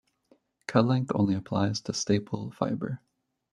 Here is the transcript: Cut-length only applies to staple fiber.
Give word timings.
Cut-length 0.65 1.11
only 1.13 1.35
applies 1.35 1.79
to 1.81 1.93
staple 1.93 2.49
fiber. 2.49 3.01